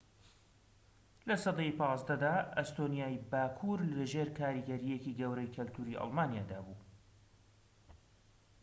لە 1.27 1.35
سەدەی 1.43 1.71
١٥ 1.79 2.09
دا، 2.23 2.35
ئەستۆنیای 2.57 3.23
باكوور 3.31 3.79
لەژێر 3.97 4.29
کاریگەریەکی 4.39 5.17
گەورەی 5.19 5.53
کەلتوری 5.55 5.99
ئەلمانیادا 6.01 6.59
بوو 6.65 6.79